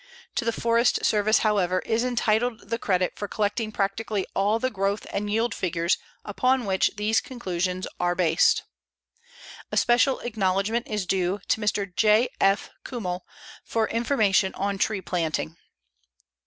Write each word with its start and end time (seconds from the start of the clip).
To 0.33 0.43
the 0.45 0.51
Forest 0.51 1.05
Service, 1.05 1.37
however, 1.45 1.77
is 1.85 2.03
entitled 2.03 2.69
the 2.69 2.79
credit 2.79 3.13
for 3.15 3.27
collecting 3.27 3.71
practically 3.71 4.25
all 4.33 4.57
the 4.57 4.71
growth 4.71 5.05
and 5.13 5.29
yield 5.29 5.53
figures 5.53 5.99
upon 6.25 6.65
which 6.65 6.89
these 6.95 7.21
conclusions 7.21 7.85
are 7.99 8.15
based. 8.15 8.63
Especial 9.71 10.17
acknowledgement 10.21 10.87
is 10.87 11.05
due 11.05 11.39
to 11.49 11.61
Mr. 11.61 11.95
J. 11.95 12.29
F. 12.39 12.71
Kümmel 12.83 13.21
for 13.63 13.87
information 13.89 14.55
on 14.55 14.79
tree 14.79 15.01
planting. 15.01 15.55